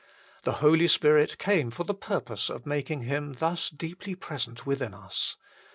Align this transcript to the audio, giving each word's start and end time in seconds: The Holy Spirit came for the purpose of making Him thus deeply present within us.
The 0.45 0.53
Holy 0.63 0.87
Spirit 0.87 1.37
came 1.37 1.69
for 1.69 1.83
the 1.83 1.93
purpose 1.93 2.49
of 2.49 2.65
making 2.65 3.03
Him 3.03 3.33
thus 3.33 3.69
deeply 3.69 4.15
present 4.15 4.65
within 4.65 4.95
us. 4.95 5.37